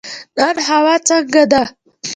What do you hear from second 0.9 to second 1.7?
څنګه ده؟